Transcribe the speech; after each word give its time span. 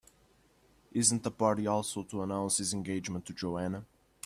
Isn't 0.93 1.21
the 1.21 1.29
party 1.29 1.67
also 1.67 2.01
to 2.01 2.23
announce 2.23 2.57
his 2.57 2.73
engagement 2.73 3.27
to 3.27 3.35
Joanna? 3.35 3.85